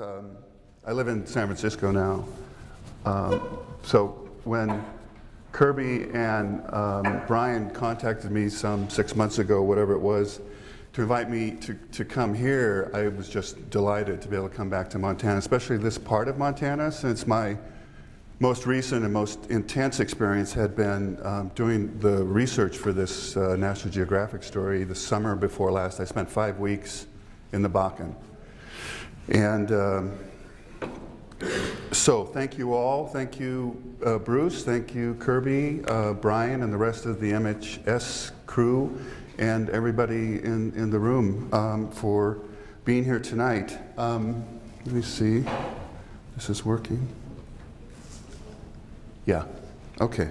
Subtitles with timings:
[0.00, 0.36] Um,
[0.84, 2.24] I live in San Francisco now.
[3.04, 3.40] Um,
[3.84, 4.84] so when
[5.52, 10.40] Kirby and um, Brian contacted me some six months ago, whatever it was,
[10.94, 14.54] to invite me to, to come here, I was just delighted to be able to
[14.56, 17.56] come back to Montana, especially this part of Montana, since my
[18.40, 23.54] most recent and most intense experience had been um, doing the research for this uh,
[23.54, 26.00] National Geographic story the summer before last.
[26.00, 27.06] I spent five weeks
[27.52, 28.16] in the Bakken.
[29.28, 30.18] And um,
[31.92, 33.06] so, thank you all.
[33.06, 34.64] Thank you, uh, Bruce.
[34.64, 38.98] Thank you, Kirby, uh, Brian, and the rest of the MHS crew,
[39.38, 42.38] and everybody in, in the room um, for
[42.84, 43.78] being here tonight.
[43.98, 44.44] Um,
[44.84, 45.44] let me see.
[46.36, 47.06] This is working.
[49.26, 49.44] Yeah.
[50.00, 50.30] Okay.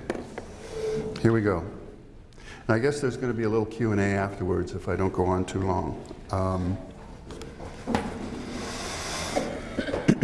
[1.21, 1.59] Here we go.
[1.59, 4.95] And I guess there's going to be a little Q and A afterwards if I
[4.95, 6.03] don't go on too long.
[6.31, 6.77] Um,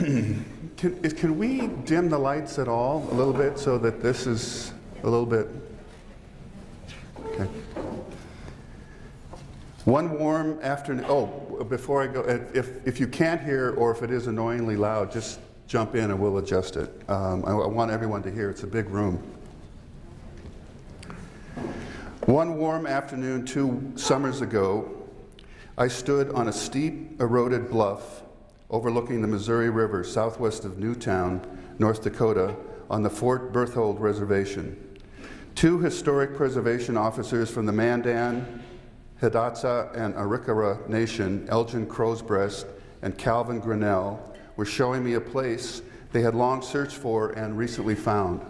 [0.77, 4.71] can, can we dim the lights at all a little bit so that this is
[5.01, 5.47] a little bit?
[7.25, 7.47] Okay.
[9.85, 11.05] One warm afternoon.
[11.07, 11.27] Oh,
[11.69, 12.21] before I go,
[12.53, 16.19] if, if you can't hear or if it is annoyingly loud, just jump in and
[16.19, 16.91] we'll adjust it.
[17.09, 18.51] Um, I, I want everyone to hear.
[18.51, 19.23] It's a big room.
[22.25, 25.07] One warm afternoon two summers ago,
[25.79, 28.21] I stood on a steep, eroded bluff
[28.69, 31.41] overlooking the Missouri River southwest of New Town,
[31.79, 32.55] North Dakota,
[32.89, 34.77] on the Fort Berthold Reservation.
[35.55, 38.63] Two historic preservation officers from the Mandan,
[39.21, 42.65] Hidatsa, and Arikara Nation, Elgin Crowsbreast
[43.01, 47.95] and Calvin Grinnell, were showing me a place they had long searched for and recently
[47.95, 48.45] found.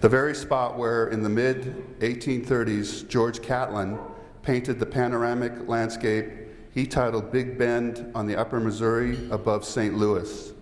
[0.00, 3.98] The very spot where, in the mid 1830s, George Catlin
[4.42, 6.32] painted the panoramic landscape
[6.72, 9.94] he titled Big Bend on the Upper Missouri above St.
[9.94, 10.52] Louis.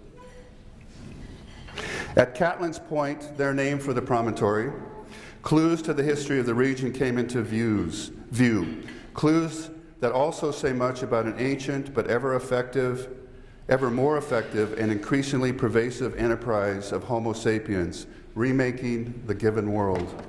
[2.16, 4.72] At Catlin's Point, their name for the promontory,
[5.43, 8.82] clues to the history of the region came into views, view.
[9.15, 13.09] Clues that also say much about an ancient but ever effective,
[13.69, 20.25] ever more effective, and increasingly pervasive enterprise of Homo sapiens, remaking the given world.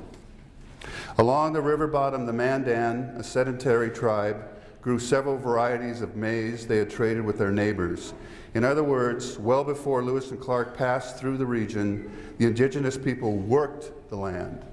[1.17, 4.43] Along the river bottom, the Mandan, a sedentary tribe,
[4.81, 8.13] grew several varieties of maize they had traded with their neighbors.
[8.53, 13.37] In other words, well before Lewis and Clark passed through the region, the indigenous people
[13.37, 14.65] worked the land.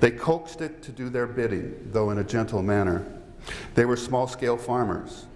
[0.00, 3.04] They coaxed it to do their bidding, though in a gentle manner.
[3.74, 5.26] They were small scale farmers.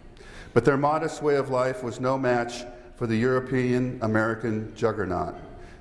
[0.52, 2.64] But their modest way of life was no match
[2.96, 5.34] for the European American juggernaut,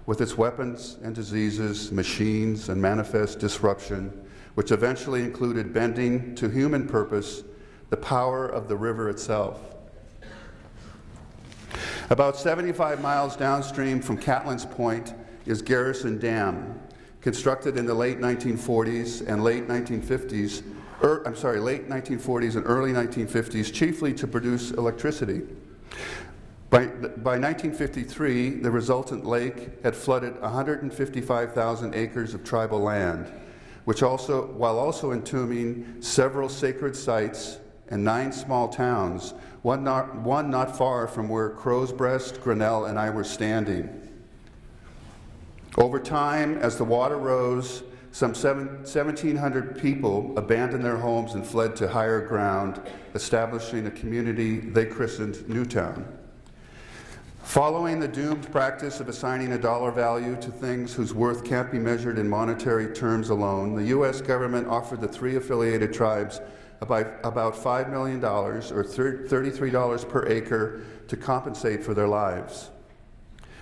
[0.05, 4.13] with its weapons and diseases, machines, and manifest disruption,
[4.55, 7.43] which eventually included bending to human purpose
[7.89, 9.59] the power of the river itself.
[12.09, 15.13] About 75 miles downstream from Catlin's Point
[15.45, 16.79] is Garrison Dam,
[17.21, 20.63] constructed in the late 1940s and late 1950s,
[21.03, 25.41] er, I'm sorry, late 1940s and early 1950s, chiefly to produce electricity.
[26.69, 33.31] By, by 1953, the resultant lake had flooded 155,000 acres of tribal land,
[33.89, 37.57] which also, while also entombing several sacred sites
[37.87, 39.33] and nine small towns,
[39.63, 43.89] one not, one not far from where Crowsbreast, Grinnell, and I were standing.
[45.75, 51.87] Over time, as the water rose, some 1,700 people abandoned their homes and fled to
[51.87, 52.79] higher ground,
[53.15, 56.05] establishing a community they christened New Town.
[57.43, 61.79] Following the doomed practice of assigning a dollar value to things whose worth can't be
[61.79, 64.21] measured in monetary terms alone, the U.S.
[64.21, 66.41] government offered the three affiliated tribes
[66.81, 72.69] about, about $5 million or $33 per acre to compensate for their lives.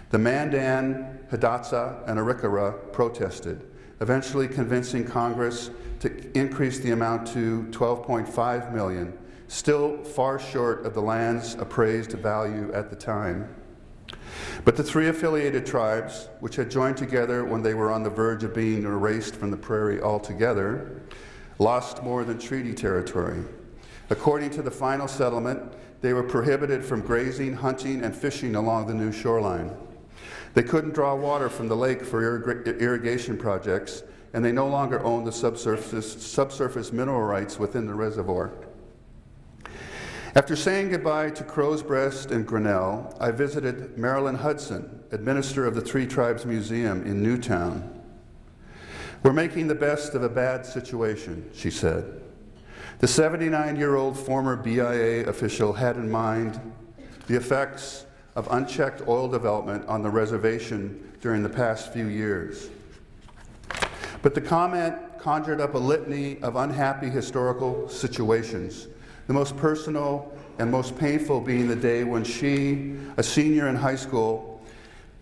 [0.09, 3.70] The Mandan, Hidatsa, and Arikara protested,
[4.02, 5.72] eventually convincing Congress
[6.02, 9.18] to increase the amount to $12.5 million,
[9.48, 13.47] still far short of the land's appraised value at the time.
[14.66, 18.43] But the three affiliated tribes, which had joined together when they were on the verge
[18.43, 21.01] of being erased from the prairie altogether,
[21.59, 23.43] lost more than treaty territory.
[24.09, 25.61] According to the final settlement,
[26.01, 29.75] they were prohibited from grazing, hunting, and fishing along the new shoreline.
[30.53, 32.43] They couldn't draw water from the lake for
[32.79, 34.03] irrigation projects,
[34.34, 38.51] and they no longer owned the subsurface, subsurface mineral rights within the reservoir.
[40.37, 45.81] After saying goodbye to Crow's Breast and Grinnell, I visited Marilyn Hudson, administrator of the
[45.81, 48.03] Three Tribes Museum in New Town.
[49.23, 52.22] We're making the best of a bad situation, she said.
[52.99, 56.61] The 79 year old former BIA official had in mind
[57.25, 58.05] the effects
[58.35, 62.69] of unchecked oil development on the reservation during the past few years.
[64.22, 68.87] But the comment conjured up a litany of unhappy historical situations,
[69.28, 73.96] the most personal and most painful being the day when she, a senior in high
[73.96, 74.62] school,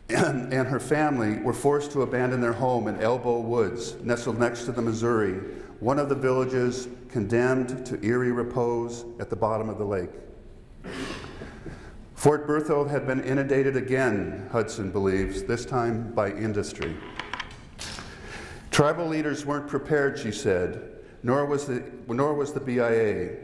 [0.10, 4.72] and, and, her family were forced to abandon their home in Elbowoods, nestled next to
[4.72, 5.34] the Missouri,
[5.80, 10.12] one of the villages condemned to eerie repose at the bottom of the lake.
[12.14, 16.96] Fort Berthold had been inundated again, Hudson believes, this time by industry.
[18.72, 20.92] Tribal leaders weren't prepared, she said,
[21.24, 23.38] nor was the, nor was the BIA.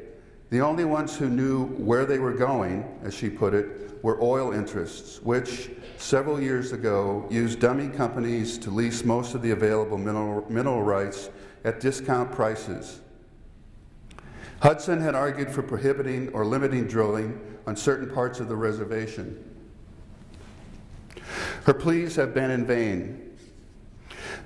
[0.51, 4.51] The only ones who knew where they were going, as she put it, were oil
[4.51, 10.45] interests, which several years ago used dummy companies to lease most of the available mineral,
[10.49, 11.29] mineral rights
[11.63, 12.99] at discount prices.
[14.61, 19.41] Hudson had argued for prohibiting or limiting drilling on certain parts of the reservation.
[21.63, 23.30] Her pleas have been in vain.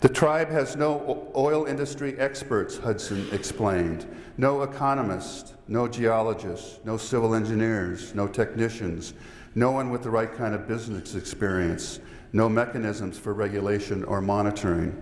[0.02, 4.06] The tribe has no oil industry experts, Hudson explained,
[4.38, 9.14] no economists, no geologists, no civil engineers, no technicians,
[9.56, 12.00] no one with the right kind of business experience,
[12.34, 15.02] no mechanisms for regulation or monitoring.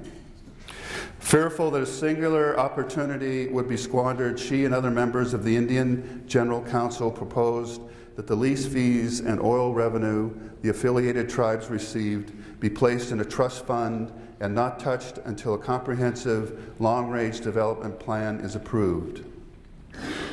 [1.18, 6.24] Fearful that a singular opportunity would be squandered, she and other members of the Indian
[6.28, 7.82] General Council proposed
[8.16, 10.32] that the lease fees and oil revenue
[10.62, 14.12] the affiliated tribes received be placed in a trust fund
[14.44, 19.24] and not touched until a comprehensive long range development plan is approved.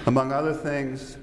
[0.06, 1.16] Among other things,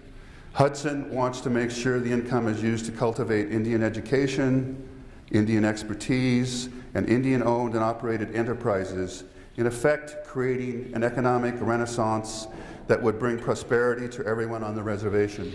[0.53, 4.87] Hudson wants to make sure the income is used to cultivate Indian education,
[5.31, 9.25] Indian expertise, and Indian owned and operated enterprises,
[9.57, 12.47] in effect, creating an economic renaissance
[12.87, 15.51] that would bring prosperity to everyone on the reservation.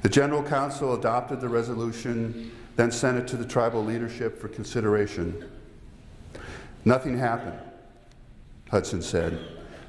[0.00, 5.44] The General Council adopted the resolution, then sent it to the tribal leadership for consideration.
[6.84, 7.58] Nothing happened,
[8.70, 9.38] Hudson said.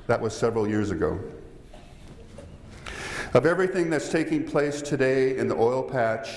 [0.07, 1.19] That was several years ago.
[3.33, 6.30] Of everything that's taking place today in the oil patch,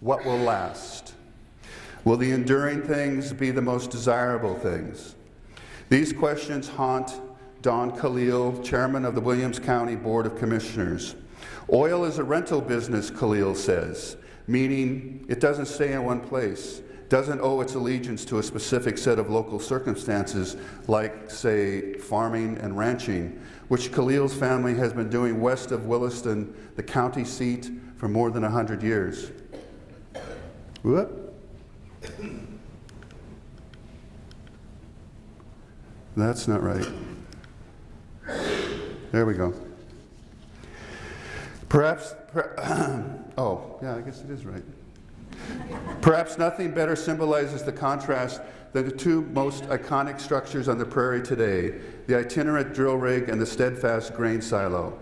[0.00, 1.14] what will last?
[2.04, 5.14] Will the enduring things be the most desirable things?
[5.88, 7.20] These questions haunt
[7.62, 11.14] Don Kalil, chairman of the Williams County Board of Commissioners.
[11.72, 14.16] Oil is a rental business, Kalil says,
[14.46, 19.18] meaning it doesn't stay in one place, doesn't owe its allegiance to a specific set
[19.18, 20.56] of local circumstances,
[20.88, 26.82] like, say, farming and ranching, which Kalil's family has been doing west of Williston, the
[26.82, 29.30] county seat, for more than 100 years.
[30.82, 31.34] What?
[36.16, 36.86] That's not right.
[39.12, 39.54] There we go.
[41.68, 42.54] Perhaps, per,
[43.38, 44.62] oh, yeah, I guess it is right.
[46.06, 48.40] Perhaps nothing better symbolizes the contrast
[48.72, 53.40] than the two most iconic structures on the prairie today the itinerant drill rig and
[53.40, 54.96] the steadfast grain silo.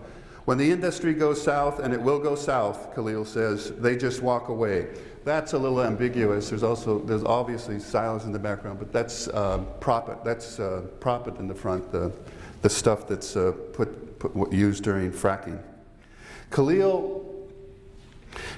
[0.45, 4.47] When the industry goes south, and it will go south, Kalil says, they just walk
[4.47, 4.87] away.
[5.23, 6.49] That's a little ambiguous.
[6.49, 10.23] There's also there's obviously silos in the background, but that's uh, proppant.
[10.23, 12.11] That's uh, proppant in the front, the,
[12.63, 15.61] the stuff that's uh, put, put used during fracking.
[16.49, 17.24] Kalil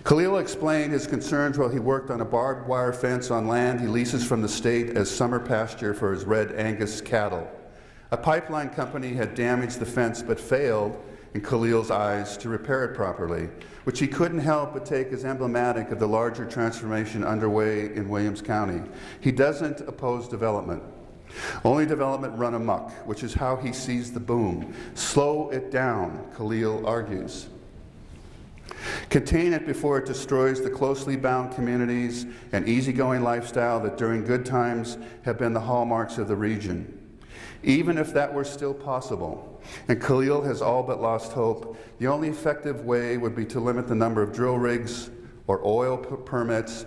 [0.04, 3.88] Kalil explained his concerns while he worked on a barbed wire fence on land he
[3.88, 7.50] leases from the state as summer pasture for his red Angus cattle.
[8.12, 10.98] A pipeline company had damaged the fence but failed,
[11.34, 13.50] in Kalil's eyes, to repair it properly,
[13.84, 18.42] which he couldn't help but take as emblematic of the larger transformation underway in Williams
[18.42, 18.82] County.
[19.20, 20.82] He doesn't oppose development.
[21.66, 24.74] Only development run amok, which is how he sees the boom.
[24.96, 27.48] Slow it down, Kalil argues.
[29.10, 34.46] Contain it before it destroys the closely bound communities and easygoing lifestyle that during good
[34.46, 36.94] times have been the hallmarks of the region.
[37.64, 42.30] Even if that were still possible, and Kalil has all but lost hope, the only
[42.30, 45.10] effective way would be to limit the number of drill rigs
[45.48, 46.86] or oil permits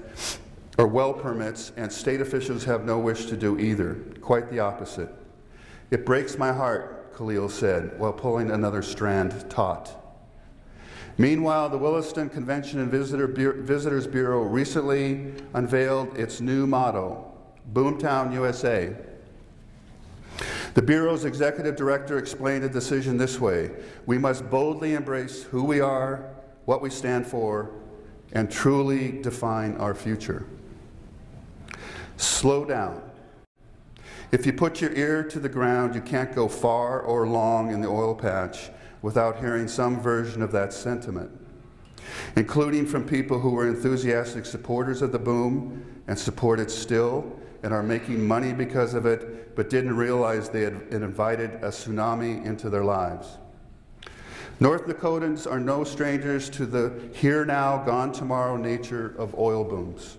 [0.79, 3.97] or well permits, and state officials have no wish to do either.
[4.21, 5.11] Quite the opposite.
[5.91, 10.00] It breaks my heart, Kalil said, while pulling another strand taut.
[11.19, 17.33] Meanwhile, the Williston Convention and Visitor Visitors Bureau recently unveiled its new motto,
[17.73, 18.95] Boomtown USA.
[20.75, 23.71] The Bureau's executive director explained the decision this way
[24.07, 26.25] We must boldly embrace who we are,
[26.64, 27.71] what we stand for,
[28.33, 30.47] and truly define our future.
[32.17, 33.02] Slow down.
[34.31, 37.81] If you put your ear to the ground, you can't go far or long in
[37.81, 38.71] the oil patch
[39.02, 41.30] without hearing some version of that sentiment.
[42.37, 47.73] including from people who were enthusiastic supporters of the boom and support it still and
[47.73, 52.71] are making money because of it, but didn't realize they had invited a tsunami into
[52.71, 53.37] their lives.
[54.61, 60.16] North Dakotans are no strangers to the here now, gone tomorrow nature of oil booms,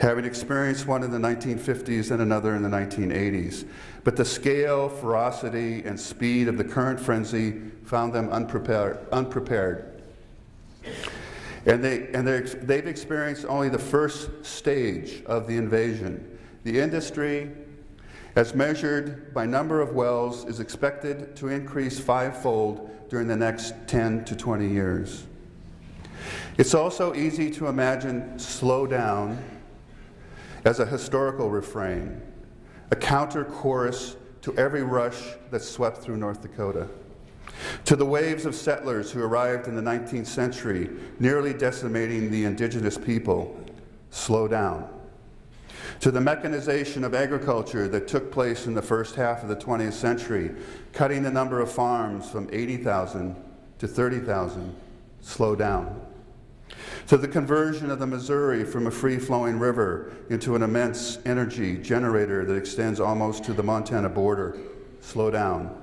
[0.00, 3.66] having experienced one in the 1950s and another in the 1980s.
[4.04, 9.06] But the scale, ferocity, and speed of the current frenzy found them unprepared.
[9.12, 10.02] unprepared.
[11.66, 16.38] And, they, and they've experienced only the first stage of the invasion.
[16.64, 17.50] The industry,
[18.36, 24.24] as measured by number of wells, is expected to increase fivefold during the next 10
[24.26, 25.24] to 20 years.
[26.56, 29.38] It's also easy to imagine slow down
[30.64, 32.20] as a historical refrain,
[32.90, 36.88] a counter chorus to every rush that swept through North Dakota.
[37.86, 42.96] To the waves of settlers who arrived in the 19th century, nearly decimating the indigenous
[42.96, 43.58] people,
[44.10, 44.88] slow down.
[46.00, 49.94] To the mechanization of agriculture that took place in the first half of the 20th
[49.94, 50.54] century,
[50.92, 53.34] cutting the number of farms from 80,000
[53.78, 54.76] to 30,000,
[55.20, 56.07] slow down.
[57.08, 61.78] To the conversion of the Missouri from a free flowing river into an immense energy
[61.78, 64.58] generator that extends almost to the Montana border,
[65.00, 65.74] slow down.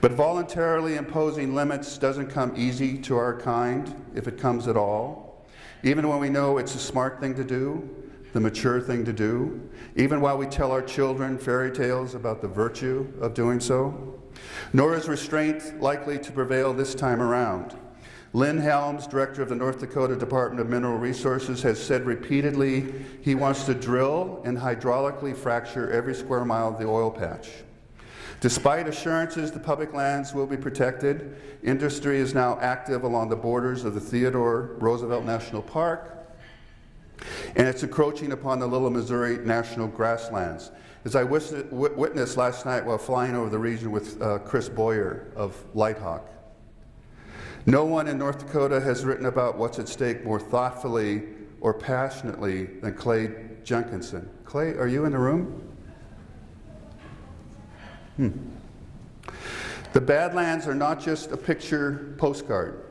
[0.00, 5.46] But voluntarily imposing limits doesn't come easy to our kind, if it comes at all.
[5.84, 7.88] Even when we know it's a smart thing to do,
[8.32, 12.48] the mature thing to do, even while we tell our children fairy tales about the
[12.48, 14.20] virtue of doing so.
[14.72, 17.76] Nor is restraint likely to prevail this time around.
[18.34, 23.36] Lynn Helms, director of the North Dakota Department of Mineral Resources, has said repeatedly he
[23.36, 27.48] wants to drill and hydraulically fracture every square mile of the oil patch.
[28.40, 33.84] Despite assurances the public lands will be protected, industry is now active along the borders
[33.84, 36.26] of the Theodore Roosevelt National Park,
[37.54, 40.72] and it's encroaching upon the Little Missouri National Grasslands.
[41.04, 45.54] As I witnessed last night while flying over the region with uh, Chris Boyer of
[45.72, 46.28] Lighthawk,
[47.66, 51.22] no one in North Dakota has written about what's at stake more thoughtfully
[51.60, 53.30] or passionately than Clay
[53.64, 54.28] Jenkinson.
[54.44, 55.62] Clay, are you in the room?
[58.16, 58.30] Hmm.
[59.94, 62.84] The Badlands are not just a picture postcard,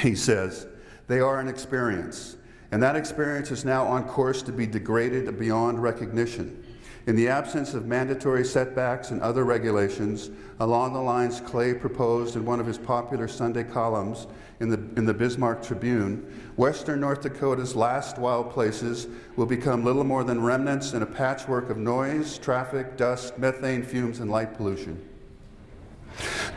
[0.00, 0.66] he says.
[1.06, 2.36] They are an experience.
[2.72, 6.64] And that experience is now on course to be degraded beyond recognition.
[7.06, 10.30] In the absence of mandatory setbacks and other regulations,
[10.60, 14.26] along the lines Clay proposed in one of his popular Sunday columns
[14.60, 20.04] in the, in the Bismarck Tribune, western North Dakota's last wild places will become little
[20.04, 25.02] more than remnants in a patchwork of noise, traffic, dust, methane fumes, and light pollution.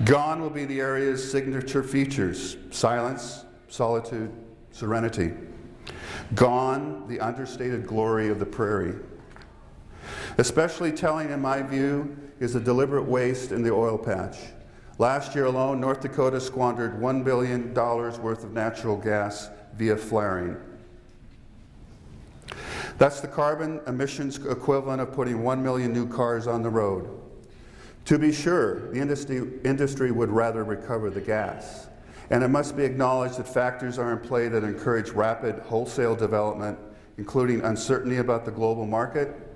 [0.04, 4.32] Gone will be the area's signature features silence, solitude,
[4.72, 5.32] serenity.
[6.36, 8.96] Gone the understated glory of the prairie.
[10.38, 14.38] Especially telling, in my view, is the deliberate waste in the oil patch.
[14.98, 20.58] Last year alone, North Dakota squandered $1 billion worth of natural gas via flaring.
[22.98, 27.10] That's the carbon emissions equivalent of putting 1 million new cars on the road.
[28.06, 31.88] To be sure, the industry, industry would rather recover the gas.
[32.30, 36.78] And it must be acknowledged that factors are in play that encourage rapid wholesale development,
[37.18, 39.53] including uncertainty about the global market,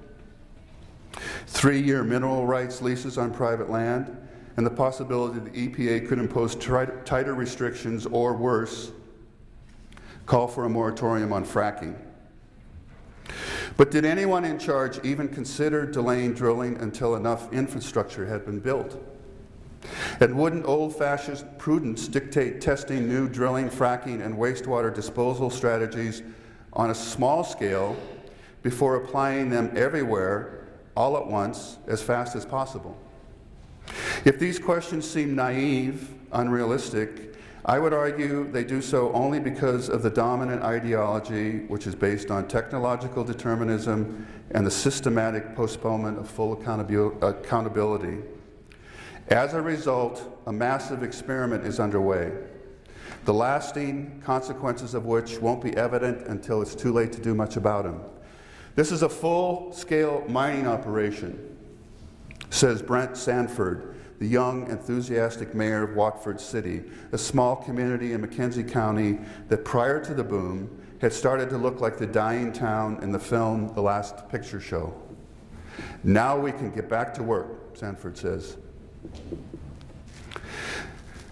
[1.46, 4.16] three year mineral rights leases on private land,
[4.58, 8.92] and the possibility the EPA could impose tighter restrictions or worse,
[10.26, 11.96] call for a moratorium on fracking.
[13.78, 19.00] But did anyone in charge even consider delaying drilling until enough infrastructure had been built?
[20.20, 26.24] And wouldn't old fashioned prudence dictate testing new drilling, fracking, and wastewater disposal strategies
[26.74, 27.96] on a small scale
[28.64, 30.57] before applying them everywhere
[30.98, 32.98] all at once as fast as possible?
[34.26, 40.02] If these questions seem naive, unrealistic, I would argue they do so only because of
[40.02, 46.54] the dominant ideology, which is based on technological determinism and the systematic postponement of full
[46.54, 48.18] accountability.
[49.28, 52.32] As a result, a massive experiment is underway,
[53.26, 57.58] the lasting consequences of which won't be evident until it's too late to do much
[57.58, 58.02] about them.
[58.78, 61.58] This is a full scale mining operation,
[62.52, 68.72] says Brent Sanford, the young, enthusiastic mayor of Watford City, a small community in McKenzie
[68.72, 69.18] County
[69.48, 70.70] that prior to the boom
[71.02, 74.94] had started to look like the dying town in the film The Last Picture Show.
[76.04, 78.58] Now we can get back to work, Sanford says.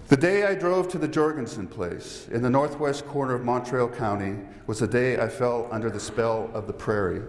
[0.08, 4.38] The day I drove to the Jorgensen place in the northwest corner of Mountrail County
[4.68, 7.24] was the day I fell under the spell of the prairie.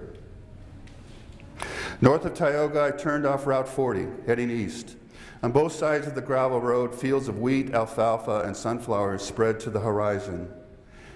[2.02, 4.96] North of Tioga, I turned off Route 40, heading east.
[5.42, 9.70] On both sides of the gravel road, fields of wheat, alfalfa, and sunflowers spread to
[9.70, 10.52] the horizon.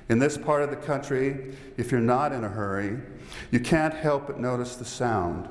[0.09, 3.01] In this part of the country, if you're not in a hurry,
[3.51, 5.47] you can't help but notice the sound.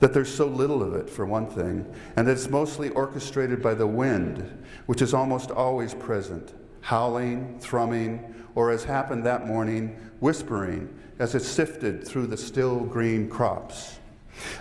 [0.00, 1.86] That there's so little of it, for one thing,
[2.16, 8.34] and that it's mostly orchestrated by the wind, which is almost always present, howling, thrumming,
[8.54, 10.88] or as happened that morning, whispering
[11.18, 13.98] as it sifted through the still green crops.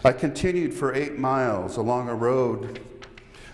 [0.03, 2.79] I continued for eight miles along a road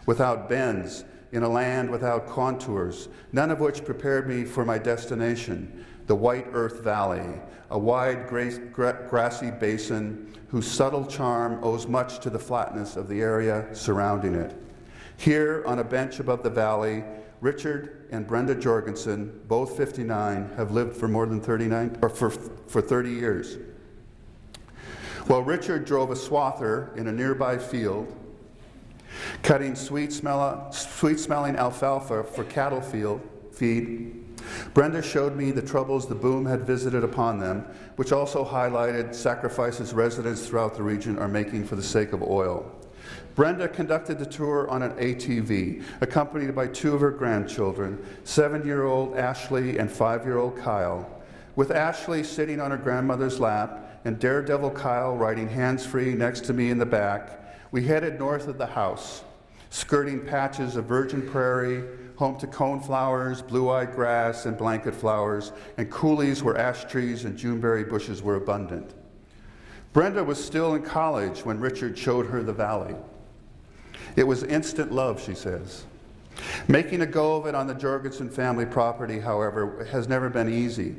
[0.06, 5.86] without bends, in a land without contours, none of which prepared me for my destination,
[6.08, 12.40] the White Earth Valley, a wide grassy basin whose subtle charm owes much to the
[12.40, 14.54] flatness of the area surrounding it.
[15.22, 17.04] Here, on a bench above the valley,
[17.42, 22.82] Richard and Brenda Jorgensen, both 59, have lived for more than 39, or for, for
[22.82, 23.60] 30 years.
[25.28, 28.12] While Richard drove a swather in a nearby field,
[29.44, 34.26] cutting sweet, smell, sweet smelling alfalfa for cattle field, feed,
[34.74, 39.94] Brenda showed me the troubles the boom had visited upon them, which also highlighted sacrifices
[39.94, 42.81] residents throughout the region are making for the sake of oil.
[43.36, 48.84] Brenda conducted the tour on an ATV, accompanied by two of her grandchildren, seven year
[48.84, 51.10] old Ashley and five year old Kyle.
[51.56, 56.54] With Ashley sitting on her grandmother's lap and Daredevil Kyle riding hands free next to
[56.54, 57.40] me in the back,
[57.72, 59.24] we headed north of the house,
[59.70, 61.84] skirting patches of virgin prairie,
[62.18, 67.84] home to coneflowers, blue-eyed grass, and blanket flowers, and coulees where ash trees and juneberry
[67.84, 68.94] bushes were abundant.
[69.94, 72.96] Brenda was still in college when Richard showed her the valley.
[74.16, 75.86] It was instant love, she says.
[76.68, 80.96] Making a go of it on the Jorgensen family property, however, has never been easy.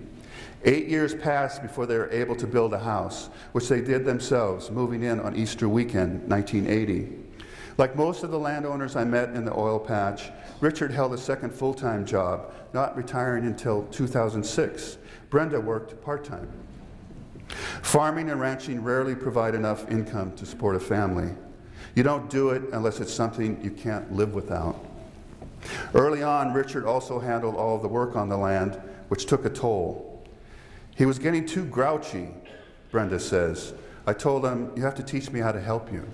[0.64, 4.70] Eight years passed before they were able to build a house, which they did themselves,
[4.70, 7.18] moving in on Easter weekend, 1980.
[7.78, 11.52] Like most of the landowners I met in the oil patch, Richard held a second
[11.52, 14.98] full time job, not retiring until 2006.
[15.30, 16.48] Brenda worked part time.
[17.82, 21.32] Farming and ranching rarely provide enough income to support a family.
[21.94, 24.82] You don't do it unless it's something you can't live without.
[25.94, 30.24] Early on, Richard also handled all the work on the land, which took a toll.
[30.96, 32.28] He was getting too grouchy,
[32.90, 33.74] Brenda says.
[34.06, 36.08] I told him, You have to teach me how to help you.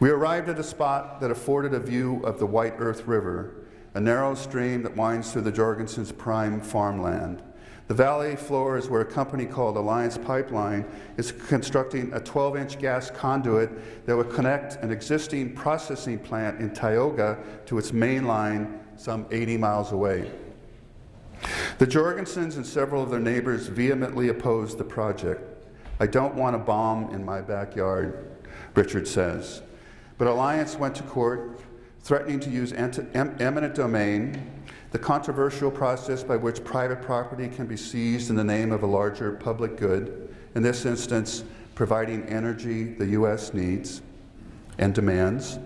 [0.00, 3.54] We arrived at a spot that afforded a view of the White Earth River,
[3.94, 7.42] a narrow stream that winds through the Jorgensen's prime farmland.
[7.88, 10.84] The valley floor is where a company called Alliance Pipeline
[11.16, 16.70] is constructing a 12 inch gas conduit that would connect an existing processing plant in
[16.70, 20.30] Tioga to its main line some 80 miles away.
[21.78, 25.42] The Jorgensens and several of their neighbors vehemently opposed the project.
[26.00, 28.36] I don't want a bomb in my backyard,
[28.74, 29.62] Richard says.
[30.18, 31.60] But Alliance went to court,
[32.00, 34.55] threatening to use eminent domain,
[34.90, 38.86] the controversial process by which private property can be seized in the name of a
[38.86, 41.44] larger public good, in this instance,
[41.74, 43.52] providing energy the U.S.
[43.52, 44.02] needs
[44.78, 45.58] and demands.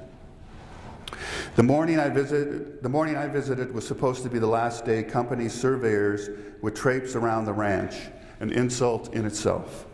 [1.57, 5.03] The morning, I visited, the morning I visited was supposed to be the last day
[5.03, 6.31] company surveyors
[6.63, 7.97] would traipse around the ranch,
[8.41, 9.87] an insult in itself.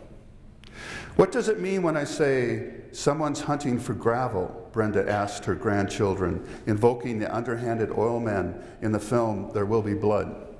[1.15, 4.66] What does it mean when I say someone's hunting for gravel?
[4.77, 9.95] Brenda asked her grandchildren, invoking the underhanded oil men in the film There Will Be
[9.95, 10.55] Blood.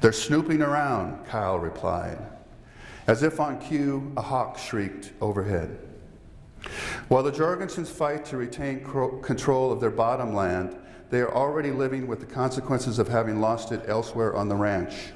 [0.00, 2.16] They're snooping around, Kyle replied.
[3.06, 5.78] As if on cue, a hawk shrieked overhead.
[7.08, 8.82] While the Jorgensens fight to retain
[9.20, 10.74] control of their bottom land,
[11.10, 15.12] they are already living with the consequences of having lost it elsewhere on the ranch.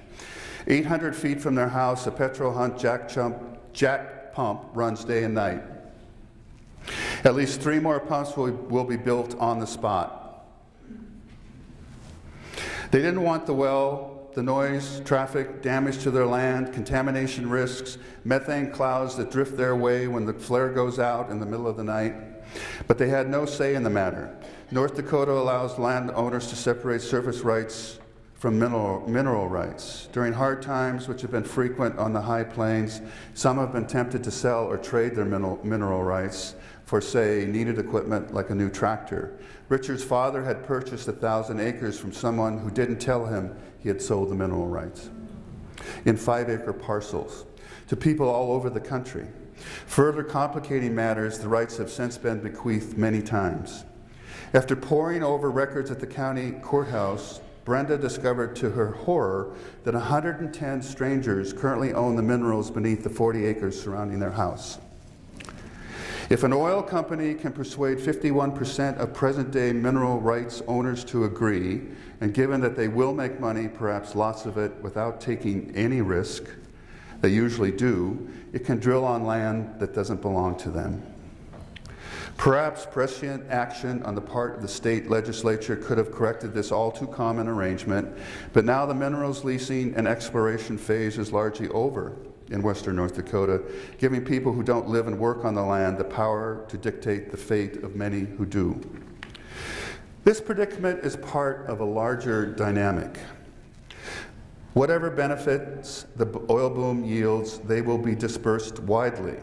[0.67, 3.39] 800 feet from their house, a petrol hunt jack, chump,
[3.73, 5.63] jack pump runs day and night.
[7.25, 10.47] At least three more pumps will, will be built on the spot.
[12.91, 18.71] They didn't want the well the noise, traffic, damage to their land, contamination risks, methane
[18.71, 21.85] clouds that drift their way when the flare goes out in the middle of the
[21.85, 22.15] night.
[22.87, 24.37] But they had no say in the matter.
[24.71, 27.99] North Dakota allows landowners to separate surface rights
[28.35, 30.09] from mineral, mineral rights.
[30.13, 33.03] During hard times, which have been frequent on the high plains,
[33.35, 36.55] some have been tempted to sell or trade their mineral, mineral rights
[36.91, 39.39] for, say, needed equipment like a new tractor.
[39.69, 44.03] Richard's father had purchased a thousand acres from someone who didn't tell him he had
[44.03, 45.09] sold the mineral rights
[46.05, 47.47] in five acre parcels
[47.87, 49.29] to people all over the country.
[49.87, 53.85] Further complicating matters, the rights have since been bequeathed many times.
[54.53, 60.83] After poring over records at the county courthouse, Brenda discovered to her horror that 110
[60.83, 64.81] strangers currently own the minerals beneath the 40 acres surrounding their house.
[66.31, 71.81] If an oil company can persuade 51% of present day mineral rights owners to agree,
[72.21, 76.45] and given that they will make money, perhaps lots of it, without taking any risk,
[77.21, 81.03] they usually do, it can drill on land that doesn't belong to them.
[82.37, 86.93] Perhaps prescient action on the part of the state legislature could have corrected this all
[86.93, 88.09] too common arrangement,
[88.53, 92.15] but now the minerals leasing and exploration phase is largely over
[92.51, 93.63] in western North Dakota,
[93.99, 97.37] giving people who don't live and work on the land the power to dictate the
[97.37, 98.81] fate of many who do.
[100.25, 103.19] This predicament is part of a larger dynamic.
[104.75, 109.37] Whatever benefits the oil boom yields, they will be dispersed widely.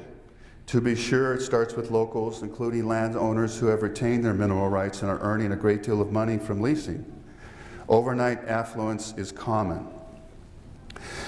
[0.68, 5.02] To be sure, it starts with locals, including landowners who have retained their mineral rights
[5.02, 7.06] and are earning a great deal of money from leasing.
[7.90, 9.88] Overnight affluence is common.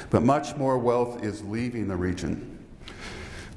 [0.10, 2.58] But much more wealth is leaving the region.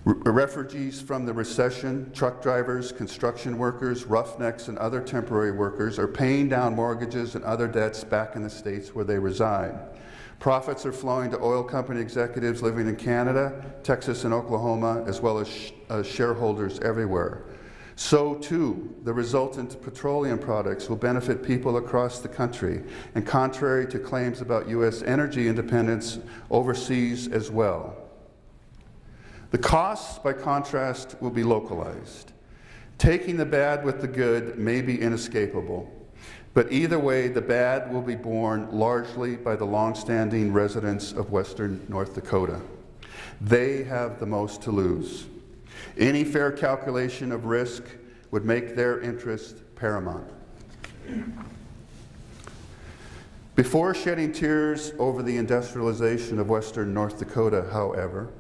[0.05, 6.49] refugees from the recession, truck drivers, construction workers, roughnecks, and other temporary workers are paying
[6.49, 9.79] down mortgages and other debts back in the states where they reside.
[10.41, 15.39] Profits are flowing to oil company executives living in Canada, Texas, and Oklahoma, as well
[15.39, 17.45] as sh- uh, shareholders everywhere.
[17.97, 22.83] So, too, the resultant petroleum products will benefit people across the country,
[23.15, 25.03] and contrary to claims about U.S.
[25.03, 26.19] energy independence,
[26.51, 27.97] overseas as well.
[29.51, 32.33] The costs, by contrast, will be localized.
[32.97, 35.93] Taking the bad with the good may be inescapable,
[36.55, 41.85] but either way, the bad will be borne largely by the long-standing residents of western
[41.89, 42.61] North Dakota.
[43.41, 45.27] They have the most to lose.
[45.99, 47.85] Any fair calculation of risk
[48.31, 50.31] would make their interest paramount.
[53.55, 58.33] Before shedding tears over the industrialization of western North Dakota, however,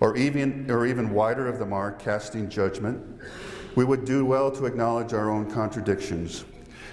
[0.00, 3.02] or even, or even wider of the mark, casting judgment,
[3.74, 6.44] we would do well to acknowledge our own contradictions.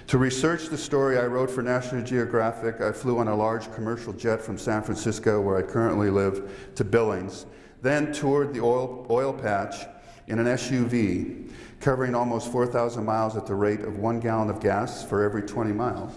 [0.08, 4.12] To research the story I wrote for National Geographic, I flew on a large commercial
[4.12, 7.46] jet from San Francisco, where I currently live, to Billings,
[7.82, 9.86] then toured the oil, oil patch
[10.28, 15.04] in an SUV, covering almost 4,000 miles at the rate of one gallon of gas
[15.04, 16.14] for every 20 miles.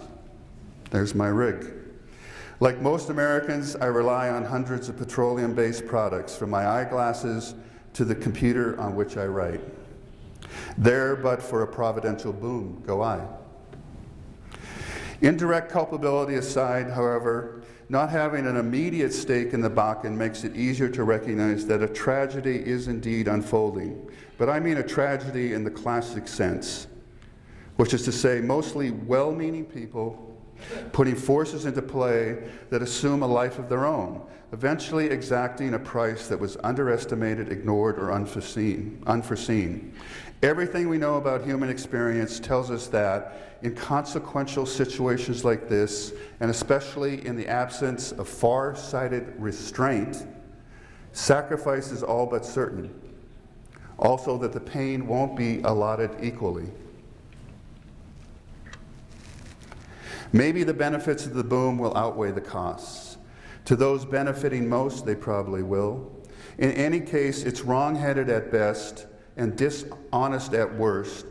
[0.90, 1.72] There's my rig.
[2.60, 7.54] Like most Americans, I rely on hundreds of petroleum based products, from my eyeglasses
[7.94, 9.60] to the computer on which I write.
[10.78, 13.26] There, but for a providential boom, go I.
[15.20, 20.88] Indirect culpability aside, however, not having an immediate stake in the Bakken makes it easier
[20.88, 24.10] to recognize that a tragedy is indeed unfolding.
[24.38, 26.88] But I mean a tragedy in the classic sense,
[27.76, 30.26] which is to say, mostly well meaning people
[30.92, 32.38] putting forces into play
[32.70, 34.22] that assume a life of their own,
[34.52, 39.02] eventually exacting a price that was underestimated, ignored, or unforeseen.
[39.06, 39.94] unforeseen.
[40.46, 46.48] Everything we know about human experience tells us that in consequential situations like this, and
[46.52, 50.24] especially in the absence of far sighted restraint,
[51.10, 52.94] sacrifice is all but certain.
[53.98, 56.70] Also, that the pain won't be allotted equally.
[60.32, 63.16] Maybe the benefits of the boom will outweigh the costs.
[63.64, 66.08] To those benefiting most, they probably will.
[66.58, 69.06] In any case, it's wrong-headed at best
[69.36, 71.26] and dishonest at worst,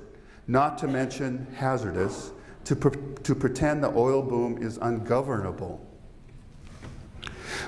[0.48, 2.32] not to mention hazardous,
[2.66, 5.82] to, pre- to pretend the oil boom is ungovernable.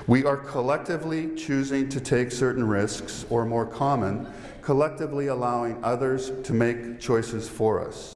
[0.06, 4.26] We are collectively choosing to take certain risks, or more common,
[4.62, 8.14] collectively allowing others to make choices for us.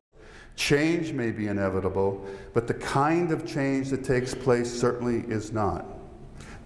[0.55, 5.87] Change may be inevitable, but the kind of change that takes place certainly is not,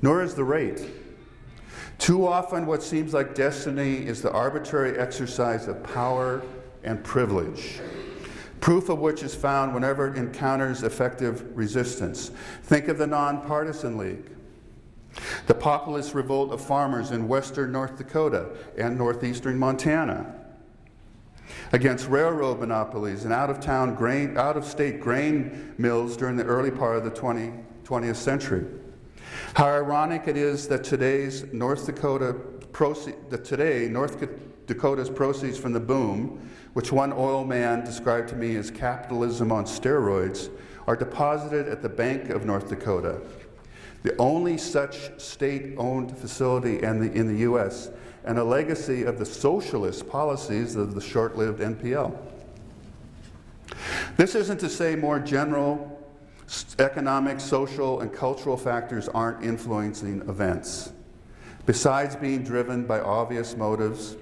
[0.03, 0.85] nor is the rate.
[1.98, 6.42] Too often, what seems like destiny is the arbitrary exercise of power
[6.85, 7.80] and privilege,
[8.61, 12.30] proof of which is found whenever it encounters effective resistance.
[12.62, 14.30] Think of the Nonpartisan League,
[15.46, 20.35] the populist revolt of farmers in western North Dakota and northeastern Montana
[21.72, 27.11] against railroad monopolies and out-of-town grain, out-of-state grain mills during the early part of the
[27.11, 27.52] 20,
[27.85, 28.64] 20th century.
[29.54, 32.34] How ironic it is that today's North Dakota
[32.72, 34.24] proce- that today North
[34.66, 39.64] Dakota's proceeds from the boom, which one oil man described to me as capitalism on
[39.64, 40.50] steroids,
[40.86, 43.20] are deposited at the Bank of North Dakota,
[44.02, 47.90] the only such state-owned facility in the, in the U.S
[48.26, 52.14] and a legacy of the socialist policies of the short lived NPL.
[54.16, 55.95] This isn't to say more general
[56.78, 60.92] economic, social, and cultural factors aren't influencing events.
[61.64, 64.16] Besides being driven by obvious motives,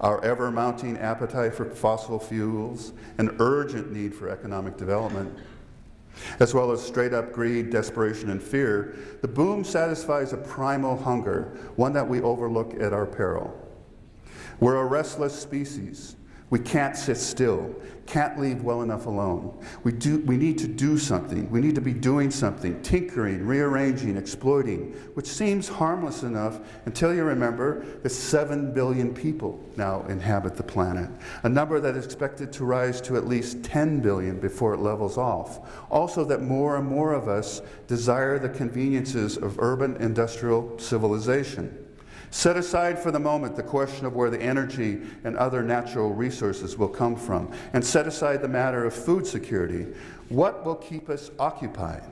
[0.00, 5.36] our ever mounting appetite for fossil fuels, an urgent need for economic development,
[6.38, 11.58] as well as straight up greed, desperation, and fear, the boom satisfies a primal hunger,
[11.76, 13.52] one that we overlook at our peril.
[14.60, 16.16] We're a restless species.
[16.50, 17.74] We can't sit still,
[18.06, 19.58] can't leave well enough alone.
[19.82, 21.50] We, do, we need to do something.
[21.50, 27.24] We need to be doing something, tinkering, rearranging, exploiting, which seems harmless enough until you
[27.24, 31.10] remember that 7 billion people now inhabit the planet,
[31.44, 35.16] a number that is expected to rise to at least 10 billion before it levels
[35.16, 35.60] off.
[35.90, 41.83] Also, that more and more of us desire the conveniences of urban industrial civilization.
[42.34, 46.76] Set aside for the moment the question of where the energy and other natural resources
[46.76, 49.86] will come from, and set aside the matter of food security.
[50.30, 52.02] What will keep us occupied?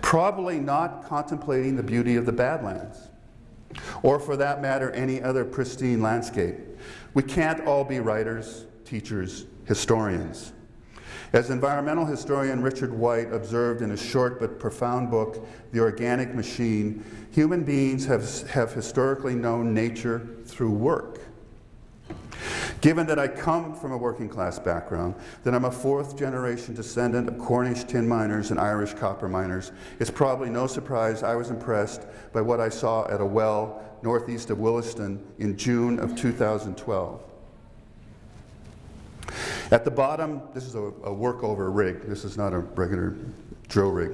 [0.00, 2.96] Probably not contemplating the beauty of the Badlands,
[4.02, 6.56] or for that matter, any other pristine landscape.
[7.12, 10.54] We can't all be writers, teachers, historians.
[11.34, 17.04] As environmental historian Richard White observed in his short but profound book, The Organic Machine,
[17.34, 21.20] human beings have, have historically known nature through work.
[22.80, 27.28] Given that I come from a working class background, that I'm a fourth generation descendant
[27.28, 32.02] of Cornish tin miners and Irish copper miners, it's probably no surprise I was impressed
[32.32, 37.20] by what I saw at a well northeast of Williston in June of 2012.
[39.72, 42.02] At the bottom, this is a, a workover rig.
[42.02, 43.16] This is not a regular
[43.66, 44.12] drill rig.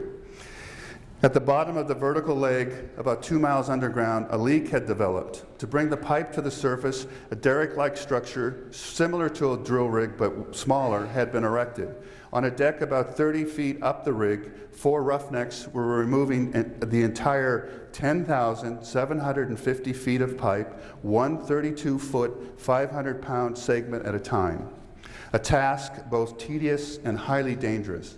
[1.22, 5.44] At the bottom of the vertical leg, about two miles underground, a leak had developed.
[5.58, 9.90] To bring the pipe to the surface, a derrick like structure, similar to a drill
[9.90, 11.94] rig but smaller, had been erected.
[12.32, 17.88] On a deck about 30 feet up the rig, four roughnecks were removing the entire
[17.92, 24.70] 10,750 feet of pipe, one 32 foot, 500 pound segment at a time
[25.32, 28.16] a task both tedious and highly dangerous.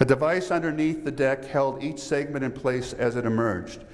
[0.00, 3.84] A device underneath the deck held each segment in place as it emerged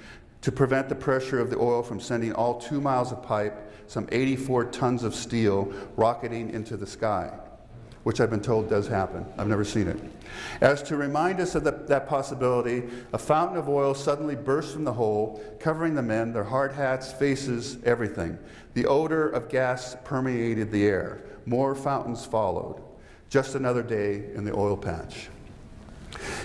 [0.43, 4.07] to prevent the pressure of the oil from sending all two miles of pipe, some
[4.11, 7.31] 84 tons of steel, rocketing into the sky,
[8.03, 9.25] which I've been told does happen.
[9.37, 9.97] I've never seen it.
[10.59, 12.83] As to remind us of the, that possibility,
[13.13, 17.13] a fountain of oil suddenly burst from the hole, covering the men, their hard hats,
[17.13, 18.37] faces, everything.
[18.73, 21.21] The odor of gas permeated the air.
[21.45, 22.83] More fountains followed.
[23.29, 25.29] Just another day in the oil patch.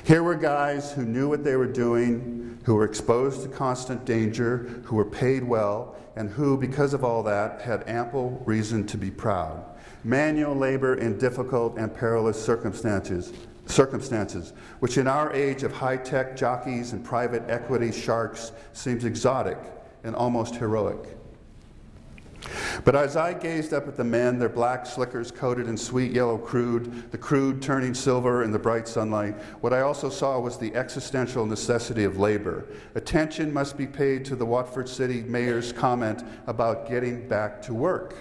[0.09, 4.81] Here were guys who knew what they were doing, who were exposed to constant danger,
[4.85, 9.11] who were paid well, and who, because of all that, had ample reason to be
[9.11, 9.63] proud.
[10.05, 13.35] Manual labor in difficult and perilous circumstances,
[13.67, 19.59] circumstances, which in our age of high tech jockeys and private equity sharks seems exotic
[20.05, 21.18] and almost heroic.
[22.85, 26.39] But as I gazed up at the men, their black slickers coated in sweet yellow
[26.39, 30.75] crude, the crude turning silver in the bright sunlight, what I also saw was the
[30.75, 32.67] existential necessity of labor.
[32.95, 38.15] Attention must be paid to the Watford City Mayor's comment about getting back to work.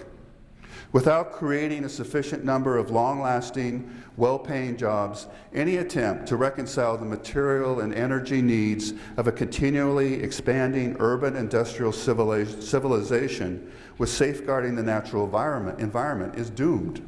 [0.90, 6.96] Without creating a sufficient number of long lasting, well paying jobs, any attempt to reconcile
[6.96, 14.82] the material and energy needs of a continually expanding urban industrial civilization with safeguarding the
[14.82, 17.04] natural environment, environment is doomed.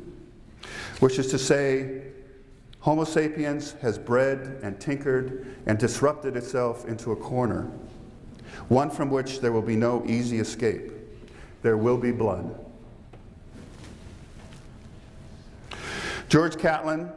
[0.98, 2.02] Which is to say,
[2.80, 7.70] Homo sapiens has bred and tinkered and disrupted itself into a corner,
[8.68, 10.92] one from which there will be no easy escape.
[11.62, 12.66] There will be blood.
[16.28, 17.10] George Catlin,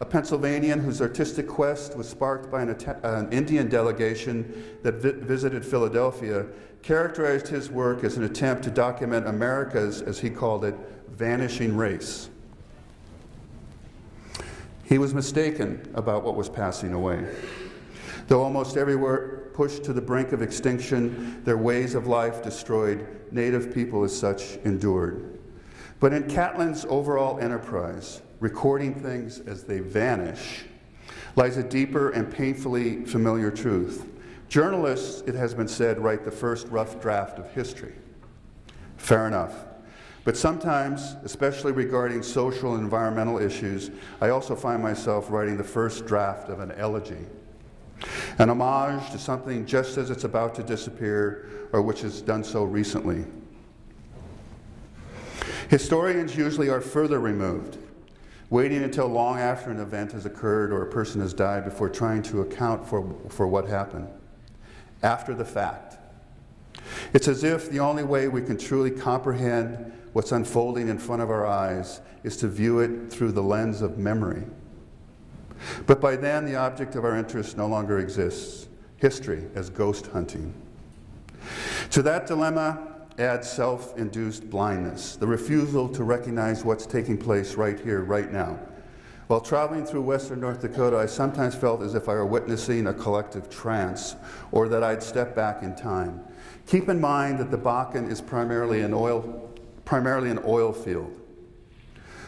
[0.00, 2.70] a Pennsylvanian whose artistic quest was sparked by an,
[3.02, 6.46] an Indian delegation that vi visited Philadelphia,
[6.86, 10.76] characterized his work as an attempt to document America's, as he called it,
[11.10, 12.30] vanishing race.
[14.84, 17.26] He was mistaken about what was passing away.
[18.28, 23.74] Though almost everywhere pushed to the brink of extinction, their ways of life destroyed, native
[23.74, 25.40] people as such endured.
[25.98, 30.66] But in Catlin's overall enterprise, recording things as they vanish,
[31.34, 34.06] lies a deeper and painfully familiar truth.
[34.48, 37.94] Journalists, it has been said, write the first rough draft of history.
[38.96, 39.64] Fair enough.
[40.24, 46.06] But sometimes, especially regarding social and environmental issues, I also find myself writing the first
[46.06, 47.26] draft of an elegy.
[48.38, 52.64] An homage to something just as it's about to disappear or which has done so
[52.64, 53.24] recently.
[55.68, 57.78] Historians usually are further removed
[58.50, 62.22] waiting until long after an event has occurred or a person has died before trying
[62.22, 64.08] to account for, for what happened.
[65.02, 65.98] After the fact.
[67.12, 71.30] It's as if the only way we can truly comprehend what's unfolding in front of
[71.30, 74.42] our eyes is to view it through the lens of memory.
[75.86, 80.54] But by then, the object of our interest no longer exists history as ghost hunting.
[81.90, 87.78] To that dilemma, add self induced blindness, the refusal to recognize what's taking place right
[87.78, 88.58] here, right now.
[89.26, 92.94] While traveling through western North Dakota, I sometimes felt as if I were witnessing a
[92.94, 94.14] collective trance
[94.52, 96.20] or that I'd stepped back in time.
[96.66, 99.52] Keep in mind that the Bakken is primarily an oil,
[99.84, 101.20] primarily an oil field.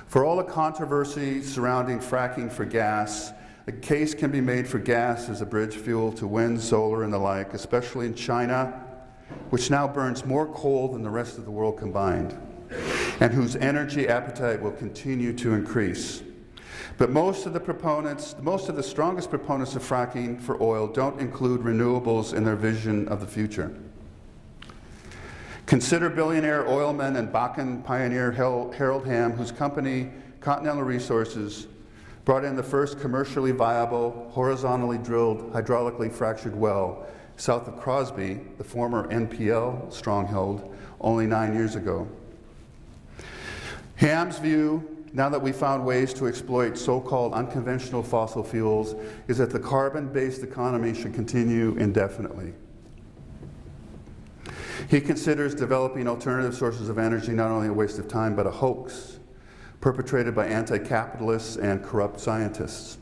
[0.08, 3.30] For all the controversy surrounding fracking for gas,
[3.68, 7.12] a case can be made for gas as a bridge fuel to wind, solar, and
[7.12, 8.84] the like, especially in China,
[9.50, 12.36] which now burns more coal than the rest of the world combined,
[13.20, 16.22] and whose energy appetite will continue to increase.
[16.98, 21.20] But most of the proponents, most of the strongest proponents of fracking for oil don't
[21.20, 23.72] include renewables in their vision of the future.
[25.66, 31.68] Consider billionaire oilman and Bakken pioneer Harold Hamm, whose company, Continental Resources,
[32.24, 37.06] brought in the first commercially viable, horizontally drilled, hydraulically fractured well
[37.36, 42.08] south of Crosby, the former NPL stronghold, only nine years ago.
[43.94, 48.94] Hamm's view, now that we found ways to exploit so called unconventional fossil fuels,
[49.26, 52.52] is that the carbon based economy should continue indefinitely.
[54.88, 58.50] He considers developing alternative sources of energy not only a waste of time, but a
[58.50, 59.18] hoax
[59.80, 62.98] perpetrated by anti capitalists and corrupt scientists.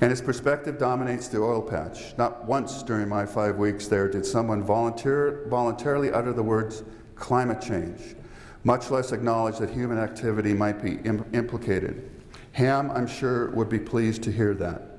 [0.00, 2.16] And his perspective dominates the oil patch.
[2.18, 6.82] Not once during my five weeks there did someone volunteer, voluntarily utter the words
[7.14, 8.16] climate change,
[8.64, 12.10] much less acknowledge that human activity might be Im- implicated.
[12.52, 14.98] Hamm, I'm sure, would be pleased to hear that.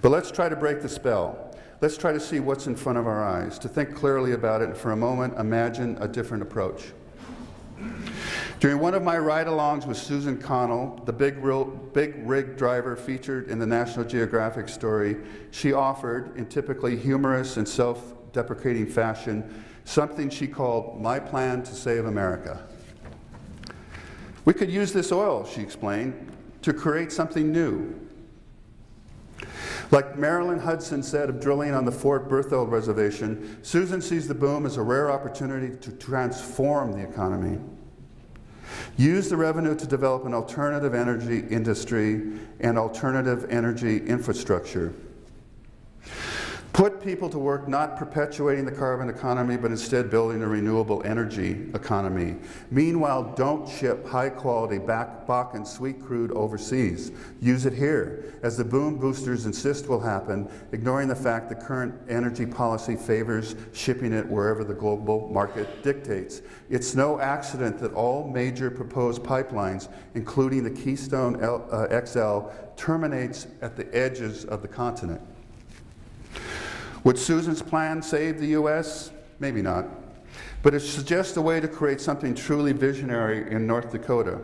[0.00, 1.54] But let's try to break the spell.
[1.80, 4.68] Let's try to see what's in front of our eyes, to think clearly about it,
[4.68, 6.92] and for a moment imagine a different approach.
[8.60, 12.94] During one of my ride alongs with Susan Connell, the big, real, big rig driver
[12.94, 15.16] featured in the National Geographic story,
[15.50, 21.74] she offered, in typically humorous and self deprecating fashion, something she called My Plan to
[21.74, 22.62] Save America.
[24.44, 27.94] We could use this oil, she explained, to create something new.
[29.90, 34.64] Like Marilyn Hudson said of drilling on the Fort Berthold Reservation, Susan sees the boom
[34.64, 37.58] as a rare opportunity to transform the economy.
[38.96, 42.22] Use the revenue to develop an alternative energy industry
[42.60, 44.94] and alternative energy infrastructure.
[46.72, 51.66] Put people to work not perpetuating the carbon economy, but instead building a renewable energy
[51.74, 52.36] economy.
[52.70, 57.12] Meanwhile, don't ship high quality Bakken sweet crude overseas.
[57.42, 61.94] Use it here, as the boom boosters insist will happen, ignoring the fact that current
[62.08, 66.40] energy policy favors shipping it wherever the global market dictates.
[66.70, 73.46] It's no accident that all major proposed pipelines, including the Keystone L, uh, XL, terminates
[73.60, 75.20] at the edges of the continent.
[77.04, 79.10] Would Susan's plan save the U.S.?
[79.40, 79.86] Maybe not.
[80.62, 84.40] But it suggests a way to create something truly visionary in North Dakota.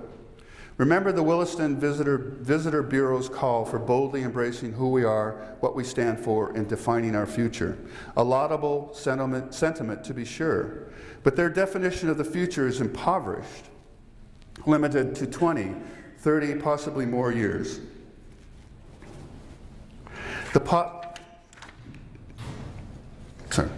[0.78, 5.82] Remember the Williston Visitor, Visitor Bureau's call for boldly embracing who we are, what we
[5.82, 7.76] stand for, and defining our future.
[8.16, 10.84] A laudable sentiment, sentiment, to be sure,
[11.24, 13.64] but their definition of the future is impoverished,
[14.66, 15.74] limited to 20,
[16.18, 17.80] 30, possibly more years.
[20.52, 20.97] The, po-
[23.50, 23.70] sorry,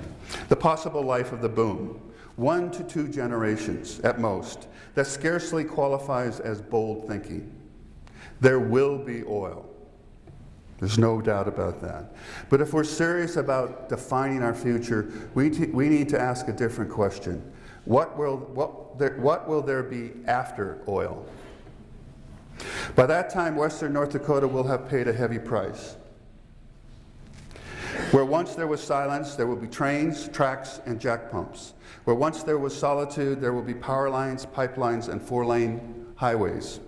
[0.48, 2.00] the possible life of the boom,
[2.36, 7.52] one to two generations at most, that scarcely qualifies as bold thinking.
[8.40, 9.66] There will be oil.
[10.78, 12.14] There's no doubt about that.
[12.48, 16.52] But if we're serious about defining our future, we, t- we need to ask a
[16.52, 17.52] different question.
[17.84, 21.26] What will, what, there, what will there be after oil?
[22.96, 25.96] By that time, Western North Dakota will have paid a heavy price.
[28.10, 31.74] Where once there was silence, there will be trains, tracks, and jack pumps.
[32.04, 36.80] Where once there was solitude, there will be power lines, pipelines, and four lane highways.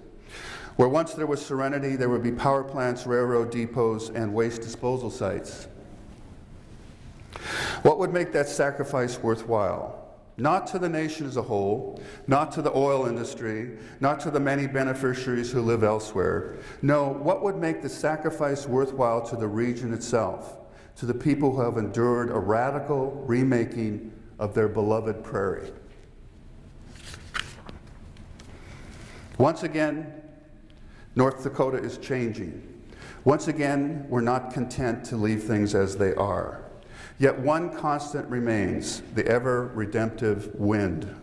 [0.76, 5.10] Where once there was serenity, there will be power plants, railroad depots, and waste disposal
[5.10, 5.68] sites.
[7.82, 9.98] What would make that sacrifice worthwhile?
[10.38, 14.40] Not to the nation as a whole, not to the oil industry, not to the
[14.40, 16.56] many beneficiaries who live elsewhere.
[16.80, 20.56] No, what would make the sacrifice worthwhile to the region itself?
[20.96, 25.70] To the people who have endured a radical remaking of their beloved prairie.
[29.38, 30.12] Once again,
[31.14, 32.68] North Dakota is changing.
[33.24, 36.62] Once again, we're not content to leave things as they are.
[37.18, 41.14] Yet one constant remains the ever redemptive wind.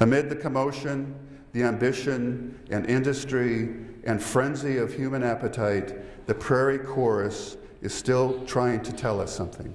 [0.00, 1.14] Amid the commotion,
[1.52, 8.82] the ambition and industry and frenzy of human appetite, the prairie chorus is still trying
[8.82, 9.74] to tell us something.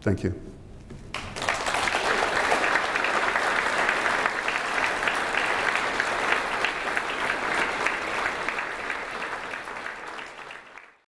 [0.00, 0.40] Thank you.